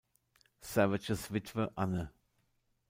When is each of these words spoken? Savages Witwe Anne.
Savages 0.61 1.29
Witwe 1.31 1.71
Anne. 1.75 2.09